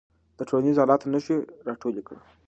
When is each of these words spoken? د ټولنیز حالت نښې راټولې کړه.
د 0.37 0.39
ټولنیز 0.49 0.75
حالت 0.81 1.01
نښې 1.11 1.37
راټولې 1.67 2.01
کړه. 2.07 2.19